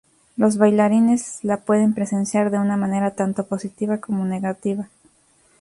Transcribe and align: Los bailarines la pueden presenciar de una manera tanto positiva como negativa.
Los 0.35 0.57
bailarines 0.57 1.43
la 1.43 1.57
pueden 1.57 1.93
presenciar 1.93 2.49
de 2.49 2.57
una 2.57 2.75
manera 2.75 3.11
tanto 3.13 3.45
positiva 3.45 3.99
como 3.99 4.25
negativa. 4.25 4.89